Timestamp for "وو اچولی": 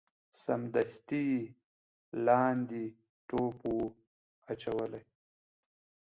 3.69-5.03